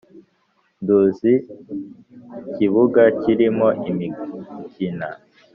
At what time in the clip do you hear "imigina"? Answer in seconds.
3.89-5.07